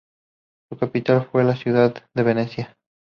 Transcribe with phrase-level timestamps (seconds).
[0.71, 2.75] Su capital fue la ciudad de Venecia.